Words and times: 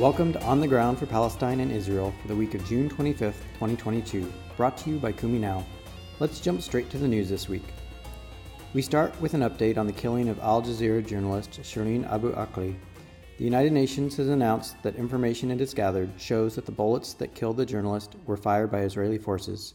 Welcome 0.00 0.32
to 0.32 0.42
On 0.42 0.58
the 0.58 0.66
Ground 0.66 0.98
for 0.98 1.06
Palestine 1.06 1.60
and 1.60 1.70
Israel 1.70 2.12
for 2.20 2.26
the 2.26 2.34
week 2.34 2.54
of 2.54 2.66
June 2.66 2.90
25th, 2.90 3.44
2022, 3.54 4.30
brought 4.56 4.76
to 4.78 4.90
you 4.90 4.98
by 4.98 5.12
Kumi 5.12 5.38
Now. 5.38 5.64
Let's 6.18 6.40
jump 6.40 6.62
straight 6.62 6.90
to 6.90 6.98
the 6.98 7.06
news 7.06 7.28
this 7.28 7.48
week. 7.48 7.62
We 8.72 8.82
start 8.82 9.18
with 9.20 9.34
an 9.34 9.42
update 9.42 9.78
on 9.78 9.86
the 9.86 9.92
killing 9.92 10.28
of 10.28 10.40
Al 10.40 10.62
Jazeera 10.62 11.06
journalist 11.06 11.60
Shireen 11.62 12.10
Abu 12.12 12.32
Akleh. 12.34 12.74
The 13.38 13.44
United 13.44 13.72
Nations 13.72 14.16
has 14.16 14.26
announced 14.26 14.82
that 14.82 14.96
information 14.96 15.52
it 15.52 15.60
has 15.60 15.72
gathered 15.72 16.10
shows 16.18 16.56
that 16.56 16.66
the 16.66 16.72
bullets 16.72 17.14
that 17.14 17.36
killed 17.36 17.58
the 17.58 17.64
journalist 17.64 18.16
were 18.26 18.36
fired 18.36 18.72
by 18.72 18.80
Israeli 18.80 19.18
forces. 19.18 19.74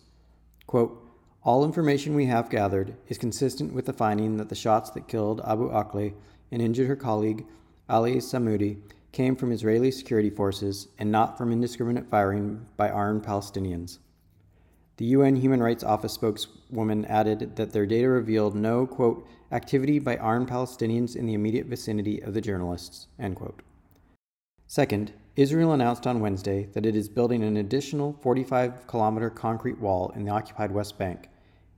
Quote, 0.67 1.01
all 1.43 1.63
information 1.63 2.13
we 2.13 2.25
have 2.25 2.49
gathered 2.49 2.93
is 3.07 3.17
consistent 3.17 3.71
with 3.71 3.85
the 3.85 3.93
finding 3.93 4.35
that 4.35 4.49
the 4.49 4.55
shots 4.55 4.89
that 4.89 5.07
killed 5.07 5.39
Abu 5.47 5.69
Akleh 5.69 6.13
and 6.51 6.61
injured 6.61 6.89
her 6.89 6.97
colleague 6.97 7.45
Ali 7.87 8.17
Samudi 8.17 8.81
came 9.11 9.35
from 9.35 9.51
Israeli 9.51 9.91
security 9.91 10.29
forces 10.29 10.87
and 10.97 11.11
not 11.11 11.37
from 11.37 11.51
indiscriminate 11.51 12.09
firing 12.09 12.65
by 12.77 12.89
armed 12.89 13.23
Palestinians. 13.23 13.99
The 14.97 15.05
UN 15.05 15.37
Human 15.37 15.63
Rights 15.63 15.83
Office 15.83 16.13
spokeswoman 16.13 17.05
added 17.05 17.55
that 17.55 17.71
their 17.71 17.85
data 17.85 18.09
revealed 18.09 18.55
no, 18.55 18.85
quote, 18.85 19.25
activity 19.51 19.97
by 19.97 20.17
armed 20.17 20.49
Palestinians 20.49 21.15
in 21.15 21.25
the 21.25 21.33
immediate 21.33 21.67
vicinity 21.67 22.21
of 22.21 22.33
the 22.33 22.41
journalists, 22.41 23.07
end 23.17 23.37
quote. 23.37 23.61
Second, 24.67 25.13
Israel 25.35 25.71
announced 25.71 26.05
on 26.05 26.19
Wednesday 26.19 26.67
that 26.73 26.85
it 26.85 26.95
is 26.95 27.07
building 27.07 27.43
an 27.43 27.57
additional 27.57 28.13
45 28.21 28.85
kilometer 28.87 29.29
concrete 29.29 29.79
wall 29.79 30.11
in 30.15 30.25
the 30.25 30.31
occupied 30.31 30.71
West 30.71 30.97
Bank. 30.97 31.29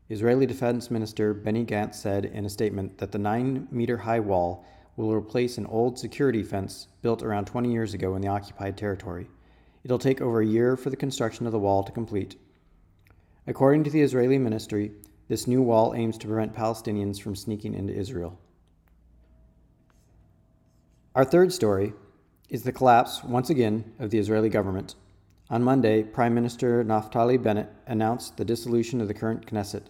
Israeli 0.10 0.46
Defense 0.46 0.92
Minister 0.92 1.34
Benny 1.34 1.64
Gantz 1.64 1.96
said 1.96 2.26
in 2.26 2.44
a 2.44 2.50
statement 2.50 2.98
that 2.98 3.12
the 3.12 3.20
9 3.20 3.68
meter 3.72 3.98
high 3.98 4.20
wall 4.20 4.66
will 4.96 5.14
replace 5.14 5.58
an 5.58 5.66
old 5.66 5.98
security 5.98 6.44
fence 6.44 6.88
built 7.02 7.24
around 7.24 7.46
20 7.46 7.72
years 7.72 7.94
ago 7.94 8.16
in 8.16 8.22
the 8.22 8.28
occupied 8.28 8.78
territory. 8.78 9.28
It'll 9.84 10.00
take 10.00 10.22
over 10.22 10.42
a 10.42 10.46
year 10.46 10.76
for 10.78 10.90
the 10.90 10.96
construction 10.96 11.46
of 11.46 11.52
the 11.52 11.60
wall 11.60 11.84
to 11.84 11.92
complete. 11.92 12.36
According 13.48 13.84
to 13.86 13.90
the 13.90 14.02
Israeli 14.02 14.38
ministry, 14.38 14.92
this 15.28 15.48
new 15.48 15.62
wall 15.62 15.94
aims 15.96 16.18
to 16.20 16.28
prevent 16.28 16.56
Palestinians 16.56 17.22
from 17.22 17.36
sneaking 17.36 17.74
into 17.74 17.94
Israel. 17.94 18.40
Our 21.16 21.26
third 21.26 21.52
story 21.52 21.94
is 22.50 22.64
the 22.64 22.72
collapse, 22.72 23.24
once 23.24 23.50
again, 23.50 23.94
of 24.00 24.12
the 24.12 24.20
Israeli 24.20 24.50
government. 24.50 24.96
On 25.50 25.64
Monday, 25.64 26.04
Prime 26.04 26.34
Minister 26.34 26.84
Naftali 26.84 27.42
Bennett 27.42 27.70
announced 27.88 28.38
the 28.38 28.46
dissolution 28.46 29.02
of 29.02 29.08
the 29.08 29.14
current 29.14 29.46
Knesset. 29.46 29.88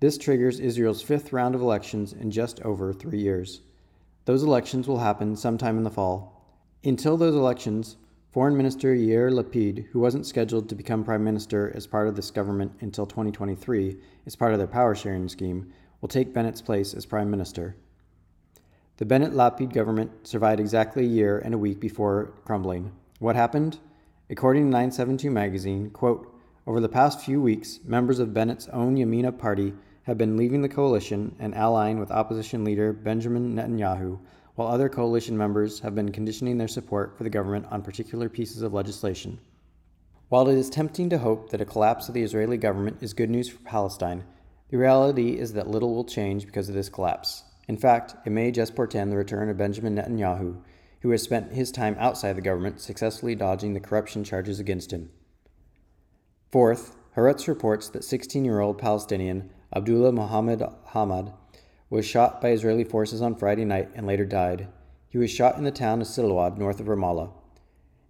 This 0.00 0.18
triggers 0.18 0.58
Israel's 0.58 1.02
fifth 1.02 1.32
round 1.32 1.54
of 1.54 1.60
elections 1.60 2.12
in 2.12 2.30
just 2.30 2.60
over 2.62 2.92
three 2.92 3.20
years. 3.20 3.60
Those 4.26 4.42
elections 4.42 4.88
will 4.88 4.98
happen 4.98 5.36
sometime 5.36 5.78
in 5.78 5.84
the 5.84 5.90
fall. 5.90 6.42
Until 6.82 7.16
those 7.16 7.36
elections, 7.36 7.96
Foreign 8.32 8.56
Minister 8.56 8.92
Yair 8.92 9.30
Lapid, 9.30 9.86
who 9.92 10.00
wasn't 10.00 10.26
scheduled 10.26 10.68
to 10.68 10.74
become 10.74 11.04
Prime 11.04 11.22
Minister 11.22 11.72
as 11.76 11.86
part 11.86 12.08
of 12.08 12.16
this 12.16 12.32
government 12.32 12.72
until 12.80 13.06
2023 13.06 13.96
as 14.26 14.34
part 14.34 14.52
of 14.52 14.58
their 14.58 14.66
power 14.66 14.96
sharing 14.96 15.28
scheme, 15.28 15.72
will 16.00 16.08
take 16.08 16.34
Bennett's 16.34 16.60
place 16.60 16.92
as 16.92 17.06
Prime 17.06 17.30
Minister. 17.30 17.76
The 18.96 19.04
Bennett 19.04 19.32
Lapid 19.32 19.72
government 19.72 20.26
survived 20.26 20.58
exactly 20.58 21.04
a 21.04 21.08
year 21.08 21.38
and 21.38 21.54
a 21.54 21.58
week 21.58 21.78
before 21.78 22.34
crumbling. 22.44 22.90
What 23.20 23.36
happened? 23.36 23.78
According 24.28 24.64
to 24.64 24.70
972 24.70 25.30
magazine, 25.30 25.90
quote, 25.90 26.36
over 26.66 26.80
the 26.80 26.88
past 26.88 27.20
few 27.20 27.40
weeks, 27.40 27.78
members 27.84 28.18
of 28.18 28.34
Bennett's 28.34 28.66
own 28.72 28.96
Yamina 28.96 29.38
party 29.38 29.72
have 30.06 30.16
been 30.16 30.36
leaving 30.36 30.62
the 30.62 30.68
coalition 30.68 31.34
and 31.40 31.52
allying 31.56 31.98
with 31.98 32.12
opposition 32.12 32.62
leader 32.62 32.92
Benjamin 32.92 33.56
Netanyahu, 33.56 34.16
while 34.54 34.68
other 34.68 34.88
coalition 34.88 35.36
members 35.36 35.80
have 35.80 35.96
been 35.96 36.12
conditioning 36.12 36.56
their 36.56 36.68
support 36.68 37.18
for 37.18 37.24
the 37.24 37.30
government 37.30 37.66
on 37.72 37.82
particular 37.82 38.28
pieces 38.28 38.62
of 38.62 38.72
legislation. 38.72 39.36
While 40.28 40.48
it 40.48 40.56
is 40.56 40.70
tempting 40.70 41.10
to 41.10 41.18
hope 41.18 41.50
that 41.50 41.60
a 41.60 41.64
collapse 41.64 42.06
of 42.06 42.14
the 42.14 42.22
Israeli 42.22 42.56
government 42.56 42.98
is 43.00 43.14
good 43.14 43.30
news 43.30 43.48
for 43.48 43.58
Palestine, 43.64 44.22
the 44.70 44.78
reality 44.78 45.38
is 45.40 45.54
that 45.54 45.68
little 45.68 45.92
will 45.92 46.04
change 46.04 46.46
because 46.46 46.68
of 46.68 46.76
this 46.76 46.88
collapse. 46.88 47.42
In 47.66 47.76
fact, 47.76 48.14
it 48.24 48.30
may 48.30 48.52
just 48.52 48.76
portend 48.76 49.10
the 49.10 49.16
return 49.16 49.48
of 49.48 49.56
Benjamin 49.56 49.96
Netanyahu, 49.96 50.62
who 51.00 51.10
has 51.10 51.24
spent 51.24 51.52
his 51.52 51.72
time 51.72 51.96
outside 51.98 52.36
the 52.36 52.42
government 52.42 52.80
successfully 52.80 53.34
dodging 53.34 53.74
the 53.74 53.80
corruption 53.80 54.22
charges 54.22 54.60
against 54.60 54.92
him. 54.92 55.10
Fourth, 56.52 56.96
Haaretz 57.16 57.48
reports 57.48 57.88
that 57.88 58.04
16 58.04 58.44
year 58.44 58.60
old 58.60 58.78
Palestinian 58.78 59.50
Abdullah 59.76 60.10
Mohammed 60.10 60.62
Hamad 60.94 61.34
was 61.90 62.06
shot 62.06 62.40
by 62.40 62.48
Israeli 62.48 62.82
forces 62.82 63.20
on 63.20 63.34
Friday 63.34 63.66
night 63.66 63.90
and 63.94 64.06
later 64.06 64.24
died. 64.24 64.68
He 65.10 65.18
was 65.18 65.30
shot 65.30 65.58
in 65.58 65.64
the 65.64 65.70
town 65.70 66.00
of 66.00 66.06
Silwad, 66.06 66.56
north 66.56 66.80
of 66.80 66.86
Ramallah. 66.86 67.30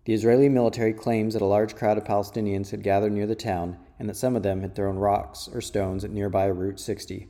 The 0.04 0.14
Israeli 0.14 0.48
military 0.48 0.92
claims 0.92 1.32
that 1.32 1.42
a 1.42 1.46
large 1.46 1.74
crowd 1.74 1.98
of 1.98 2.04
Palestinians 2.04 2.70
had 2.70 2.84
gathered 2.84 3.10
near 3.10 3.26
the 3.26 3.34
town 3.34 3.78
and 3.98 4.08
that 4.08 4.16
some 4.16 4.36
of 4.36 4.44
them 4.44 4.60
had 4.60 4.76
thrown 4.76 4.94
rocks 4.94 5.48
or 5.52 5.60
stones 5.60 6.04
at 6.04 6.12
nearby 6.12 6.46
Route 6.46 6.78
60. 6.78 7.26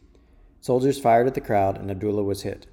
Soldiers 0.60 1.00
fired 1.00 1.26
at 1.26 1.32
the 1.32 1.40
crowd 1.40 1.78
and 1.78 1.90
Abdullah 1.90 2.22
was 2.22 2.42
hit. 2.42 2.66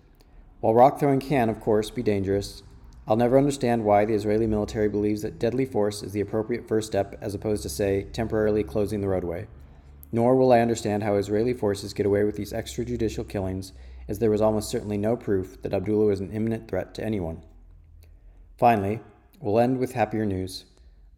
While 0.59 0.73
rock 0.73 0.99
throwing 0.99 1.21
can, 1.21 1.47
of 1.47 1.61
course, 1.61 1.89
be 1.89 2.03
dangerous, 2.03 2.61
I'll 3.07 3.15
never 3.15 3.37
understand 3.37 3.85
why 3.85 4.03
the 4.03 4.15
Israeli 4.15 4.47
military 4.47 4.89
believes 4.89 5.21
that 5.21 5.39
deadly 5.39 5.65
force 5.65 6.03
is 6.03 6.11
the 6.11 6.19
appropriate 6.19 6.67
first 6.67 6.87
step 6.87 7.17
as 7.21 7.33
opposed 7.33 7.63
to, 7.63 7.69
say, 7.69 8.03
temporarily 8.11 8.65
closing 8.65 8.99
the 8.99 9.07
roadway. 9.07 9.47
Nor 10.13 10.35
will 10.35 10.53
I 10.53 10.59
understand 10.59 11.01
how 11.01 11.15
Israeli 11.15 11.53
forces 11.53 11.91
get 11.91 12.05
away 12.05 12.23
with 12.23 12.35
these 12.35 12.53
extrajudicial 12.53 13.27
killings, 13.27 13.73
as 14.07 14.19
there 14.19 14.29
was 14.29 14.41
almost 14.41 14.69
certainly 14.69 14.97
no 14.97 15.17
proof 15.17 15.59
that 15.63 15.73
Abdullah 15.73 16.05
was 16.05 16.19
an 16.19 16.31
imminent 16.31 16.67
threat 16.67 16.93
to 16.93 17.03
anyone. 17.03 17.41
Finally, 18.55 18.99
we'll 19.41 19.59
end 19.59 19.79
with 19.79 19.93
happier 19.93 20.23
news. 20.23 20.65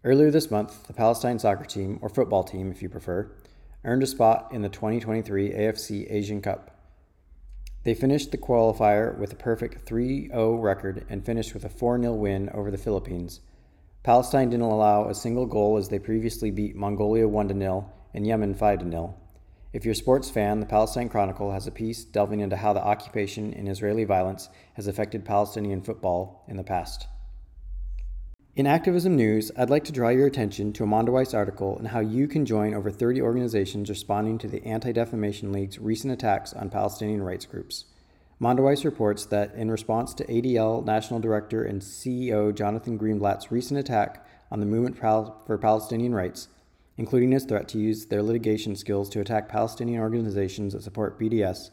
Earlier 0.05 0.31
this 0.31 0.49
month, 0.49 0.87
the 0.87 0.93
Palestine 0.93 1.39
soccer 1.39 1.65
team, 1.65 1.99
or 2.01 2.07
football 2.07 2.45
team 2.45 2.71
if 2.71 2.81
you 2.81 2.87
prefer, 2.87 3.29
earned 3.83 4.01
a 4.01 4.07
spot 4.07 4.47
in 4.53 4.61
the 4.61 4.69
2023 4.69 5.49
AFC 5.49 6.09
Asian 6.09 6.41
Cup. 6.41 6.71
They 7.83 7.95
finished 7.95 8.31
the 8.31 8.37
qualifier 8.37 9.17
with 9.17 9.33
a 9.33 9.35
perfect 9.35 9.85
3 9.85 10.29
0 10.29 10.55
record 10.55 11.05
and 11.09 11.25
finished 11.25 11.53
with 11.53 11.65
a 11.65 11.69
4 11.69 11.99
0 11.99 12.13
win 12.13 12.49
over 12.53 12.71
the 12.71 12.77
Philippines. 12.77 13.41
Palestine 14.03 14.49
didn't 14.49 14.65
allow 14.65 15.09
a 15.09 15.13
single 15.13 15.45
goal 15.45 15.75
as 15.75 15.89
they 15.89 15.99
previously 15.99 16.49
beat 16.49 16.77
Mongolia 16.77 17.27
1 17.27 17.59
0 17.59 17.91
and 18.15 18.25
Yemen 18.25 18.55
5 18.55 18.81
0. 18.81 19.15
If 19.73 19.83
you're 19.83 19.91
a 19.91 19.95
sports 19.95 20.29
fan, 20.29 20.61
the 20.61 20.65
Palestine 20.65 21.09
Chronicle 21.09 21.51
has 21.51 21.67
a 21.67 21.71
piece 21.71 22.05
delving 22.05 22.39
into 22.39 22.55
how 22.55 22.71
the 22.71 22.83
occupation 22.83 23.53
and 23.53 23.67
Israeli 23.67 24.05
violence 24.05 24.49
has 24.75 24.87
affected 24.87 25.25
Palestinian 25.25 25.81
football 25.81 26.45
in 26.47 26.55
the 26.55 26.63
past. 26.63 27.07
In 28.55 28.67
activism 28.67 29.17
news, 29.17 29.51
I'd 29.57 29.69
like 29.69 29.83
to 29.83 29.91
draw 29.91 30.07
your 30.07 30.27
attention 30.27 30.71
to 30.73 30.85
a 30.85 30.87
Mondoweiss 30.87 31.33
article 31.33 31.75
on 31.77 31.87
how 31.87 31.99
you 31.99 32.25
can 32.25 32.45
join 32.45 32.73
over 32.73 32.89
30 32.89 33.21
organizations 33.21 33.89
responding 33.89 34.37
to 34.37 34.47
the 34.47 34.63
Anti 34.63 34.93
Defamation 34.93 35.51
League's 35.51 35.77
recent 35.77 36.13
attacks 36.13 36.53
on 36.53 36.69
Palestinian 36.69 37.21
rights 37.21 37.45
groups. 37.45 37.83
Mondoweiss 38.39 38.85
reports 38.85 39.25
that 39.25 39.53
in 39.55 39.69
response 39.69 40.13
to 40.13 40.25
ADL 40.27 40.85
National 40.85 41.19
Director 41.19 41.65
and 41.65 41.81
CEO 41.81 42.55
Jonathan 42.55 42.97
Greenblatt's 42.97 43.51
recent 43.51 43.77
attack 43.77 44.25
on 44.49 44.61
the 44.61 44.65
Movement 44.65 44.97
for 44.97 45.57
Palestinian 45.57 46.15
Rights, 46.15 46.47
including 46.97 47.31
his 47.31 47.45
threat 47.45 47.67
to 47.69 47.77
use 47.77 48.05
their 48.05 48.23
litigation 48.23 48.75
skills 48.75 49.09
to 49.09 49.19
attack 49.19 49.49
Palestinian 49.49 50.01
organizations 50.01 50.73
that 50.73 50.83
support 50.83 51.19
BDS, 51.19 51.71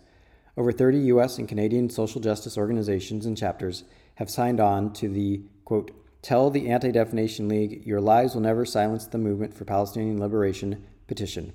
over 0.56 0.72
30 0.72 0.98
U.S. 0.98 1.38
and 1.38 1.48
Canadian 1.48 1.88
social 1.88 2.20
justice 2.20 2.58
organizations 2.58 3.24
and 3.24 3.36
chapters 3.36 3.84
have 4.16 4.30
signed 4.30 4.60
on 4.60 4.92
to 4.94 5.08
the, 5.08 5.42
quote, 5.64 5.90
Tell 6.20 6.50
the 6.50 6.70
Anti 6.70 6.92
Defamation 6.92 7.48
League 7.48 7.84
your 7.84 8.00
lives 8.00 8.34
will 8.34 8.42
never 8.42 8.64
silence 8.64 9.06
the 9.06 9.18
movement 9.18 9.54
for 9.54 9.64
Palestinian 9.64 10.20
liberation 10.20 10.84
petition. 11.08 11.52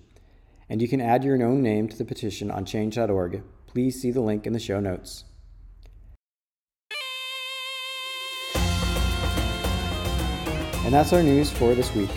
And 0.70 0.82
you 0.82 0.88
can 0.88 1.00
add 1.00 1.24
your 1.24 1.42
own 1.42 1.62
name 1.62 1.88
to 1.88 1.98
the 1.98 2.04
petition 2.04 2.52
on 2.52 2.66
change.org. 2.66 3.44
Please 3.68 4.02
see 4.02 4.12
the 4.12 4.22
link 4.22 4.46
in 4.46 4.54
the 4.54 4.60
show 4.60 4.80
notes. 4.80 5.24
And 10.84 10.94
that's 10.94 11.14
our 11.14 11.24
news 11.24 11.52
for 11.52 11.76
this 11.76 11.94
week. 11.94 12.10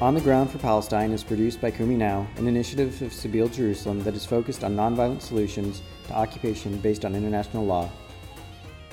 On 0.00 0.12
the 0.12 0.20
Ground 0.20 0.50
for 0.50 0.58
Palestine 0.58 1.12
is 1.12 1.22
produced 1.22 1.60
by 1.60 1.70
Kumi 1.70 1.94
Now, 1.94 2.26
an 2.36 2.48
initiative 2.48 3.00
of 3.00 3.12
Sabeel 3.12 3.50
Jerusalem 3.50 4.02
that 4.02 4.16
is 4.16 4.26
focused 4.26 4.64
on 4.64 4.74
nonviolent 4.74 5.22
solutions 5.22 5.82
to 6.08 6.14
occupation 6.14 6.76
based 6.78 7.04
on 7.04 7.14
international 7.14 7.64
law. 7.64 7.88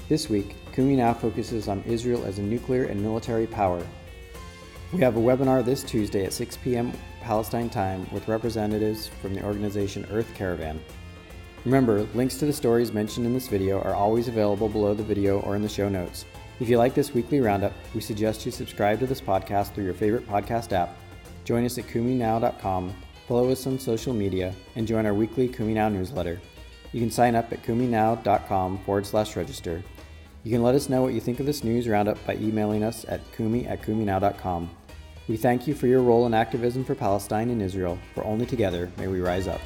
This 0.10 0.30
week, 0.30 0.56
Kumi 0.74 0.96
Now 0.96 1.16
focuses 1.16 1.68
on 1.68 1.84
Israel 1.88 2.24
as 2.24 2.38
a 2.38 2.44
nuclear 2.44 2.84
and 2.84 3.02
military 3.02 3.48
power. 3.48 3.86
We 4.94 5.02
have 5.02 5.18
a 5.18 5.20
webinar 5.20 5.66
this 5.66 5.82
Tuesday 5.82 6.24
at 6.24 6.34
6 6.34 6.58
p.m. 6.58 6.94
Palestine 7.22 7.72
time 7.72 8.08
with 8.12 8.28
representatives 8.28 9.08
from 9.08 9.34
the 9.34 9.44
organization 9.44 10.06
Earth 10.12 10.32
Caravan. 10.36 10.80
Remember, 11.66 12.04
links 12.14 12.38
to 12.38 12.46
the 12.46 12.54
stories 12.54 12.94
mentioned 12.94 13.26
in 13.26 13.34
this 13.34 13.48
video 13.48 13.82
are 13.82 13.96
always 13.96 14.28
available 14.28 14.70
below 14.70 14.94
the 14.94 15.04
video 15.04 15.40
or 15.40 15.56
in 15.56 15.64
the 15.64 15.70
show 15.70 15.90
notes. 15.90 16.26
If 16.62 16.70
you 16.70 16.78
like 16.78 16.94
this 16.94 17.12
weekly 17.12 17.40
roundup, 17.40 17.74
we 17.96 18.02
suggest 18.02 18.46
you 18.46 18.52
subscribe 18.52 19.00
to 19.00 19.08
this 19.08 19.20
podcast 19.20 19.74
through 19.74 19.86
your 19.86 19.96
favorite 19.96 20.28
podcast 20.28 20.72
app. 20.74 20.96
Join 21.44 21.66
us 21.66 21.80
at 21.80 21.88
kuminow.com, 21.88 22.94
follow 23.28 23.50
us 23.50 23.66
on 23.66 23.80
social 23.80 24.14
media, 24.14 24.54
and 24.76 24.88
join 24.88 25.08
our 25.08 25.14
weekly 25.16 25.48
Kumi 25.48 25.74
Now 25.74 25.90
newsletter. 25.90 26.40
You 26.92 27.00
can 27.00 27.10
sign 27.10 27.34
up 27.34 27.52
at 27.52 27.64
kuminow.com 27.64 28.78
forward 28.86 29.08
slash 29.08 29.36
register. 29.36 29.84
You 30.44 30.52
can 30.52 30.62
let 30.62 30.76
us 30.76 30.88
know 30.88 31.02
what 31.02 31.16
you 31.16 31.20
think 31.20 31.40
of 31.40 31.48
this 31.48 31.64
news 31.64 31.88
roundup 31.88 32.24
by 32.28 32.36
emailing 32.36 32.84
us 32.84 33.06
at 33.08 33.22
kumi 33.32 33.66
at 33.66 33.82
kuminow.com. 33.82 34.70
We 35.28 35.38
thank 35.38 35.66
you 35.66 35.74
for 35.74 35.88
your 35.88 36.04
role 36.04 36.28
in 36.28 36.36
activism 36.36 36.86
for 36.86 36.94
Palestine 36.94 37.50
and 37.50 37.64
Israel, 37.64 37.98
for 38.14 38.24
only 38.24 38.46
together 38.46 38.92
may 38.98 39.08
we 39.08 39.20
rise 39.20 39.48
up. 39.48 39.62